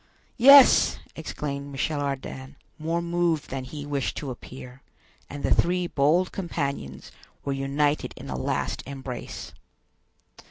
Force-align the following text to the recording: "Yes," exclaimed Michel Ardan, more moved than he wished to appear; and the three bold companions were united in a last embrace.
"Yes," 0.39 0.97
exclaimed 1.15 1.71
Michel 1.71 2.01
Ardan, 2.01 2.55
more 2.79 3.03
moved 3.03 3.51
than 3.51 3.65
he 3.65 3.85
wished 3.85 4.17
to 4.17 4.31
appear; 4.31 4.81
and 5.29 5.43
the 5.43 5.53
three 5.53 5.85
bold 5.85 6.31
companions 6.31 7.11
were 7.45 7.53
united 7.53 8.11
in 8.17 8.27
a 8.27 8.35
last 8.35 8.81
embrace. 8.87 9.53